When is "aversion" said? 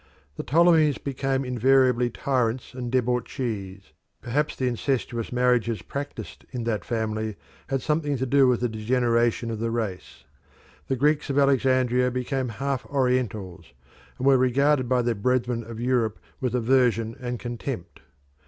16.55-17.15